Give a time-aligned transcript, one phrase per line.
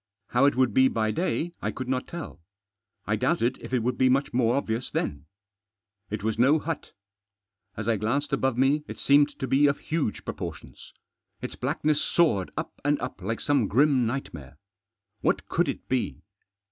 [0.29, 2.41] How it would be by day I could not tell.
[3.05, 5.27] I doubted if it would be much more obvious then
[6.09, 6.93] It was no hut
[7.77, 10.91] As I glanced above me it seemed to be of huge proportions.
[11.39, 14.57] Its blackness soared up and up like some grim nightmare.
[15.21, 16.23] What could it be